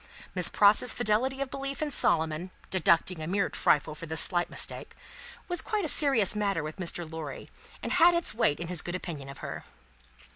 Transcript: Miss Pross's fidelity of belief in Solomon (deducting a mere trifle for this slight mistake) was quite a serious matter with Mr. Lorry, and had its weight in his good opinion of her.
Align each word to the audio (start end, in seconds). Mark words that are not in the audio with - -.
Miss 0.33 0.49
Pross's 0.49 0.95
fidelity 0.95 1.41
of 1.41 1.51
belief 1.51 1.79
in 1.79 1.91
Solomon 1.91 2.49
(deducting 2.71 3.21
a 3.21 3.27
mere 3.27 3.49
trifle 3.49 3.93
for 3.93 4.07
this 4.07 4.19
slight 4.19 4.49
mistake) 4.49 4.95
was 5.47 5.61
quite 5.61 5.85
a 5.85 5.87
serious 5.87 6.35
matter 6.35 6.63
with 6.63 6.77
Mr. 6.77 7.07
Lorry, 7.07 7.47
and 7.83 7.91
had 7.91 8.15
its 8.15 8.33
weight 8.33 8.59
in 8.59 8.67
his 8.67 8.81
good 8.81 8.95
opinion 8.95 9.29
of 9.29 9.37
her. 9.45 9.63